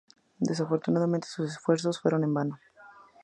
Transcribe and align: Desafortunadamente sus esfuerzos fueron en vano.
Desafortunadamente 0.39 1.27
sus 1.27 1.51
esfuerzos 1.51 1.99
fueron 2.01 2.23
en 2.23 2.33
vano. 2.33 2.59